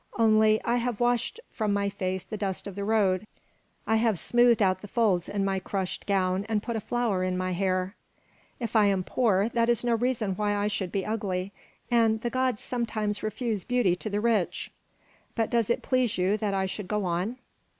[0.17, 3.23] Only, I have washed from my face the dust of the road,
[3.85, 7.37] I have smoothed out the folds in my crushed gown and put a flower in
[7.37, 7.93] my hair.
[8.59, 11.51] If I am poor, that is no reason why I should be ugly,
[11.91, 14.71] and the gods sometimes refuse beauty to the rich.
[15.35, 17.37] But does it please you that I should go on?"